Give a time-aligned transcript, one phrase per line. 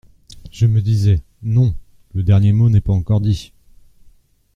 [0.49, 1.75] Je me disais: non!
[2.15, 3.53] le dernier mot n’est pas encore dit!